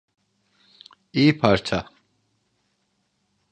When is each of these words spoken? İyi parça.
İyi 1.13 1.37
parça. 1.39 1.89